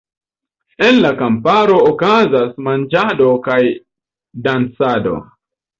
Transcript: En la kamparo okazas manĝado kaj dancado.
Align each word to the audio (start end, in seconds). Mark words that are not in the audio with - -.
En 0.87 0.95
la 1.03 1.11
kamparo 1.19 1.77
okazas 1.91 2.57
manĝado 2.69 3.29
kaj 3.49 3.63
dancado. 4.49 5.17